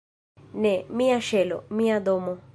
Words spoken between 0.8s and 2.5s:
Mia ŝelo! Mia domo!"